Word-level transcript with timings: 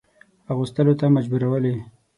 اغوستلو 0.51 0.93
ته 0.99 1.05
مجبورولې. 1.15 1.75